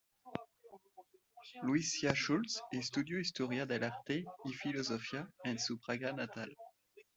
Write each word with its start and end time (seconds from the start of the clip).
Lucía 1.61 2.13
Schulz 2.15 2.63
estudió 2.71 3.19
historia 3.19 3.67
del 3.67 3.83
arte 3.83 4.25
y 4.45 4.53
Filosofía 4.53 5.29
en 5.43 5.59
su 5.59 5.79
Praga 5.79 6.11
natal. 6.11 6.57